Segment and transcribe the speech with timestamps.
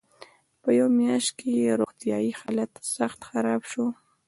[0.61, 3.85] په یوه میاشت کې یې روغتیایي حالت سخت خراب شو.